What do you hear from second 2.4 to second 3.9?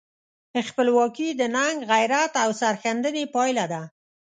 او سرښندنې پایله ده.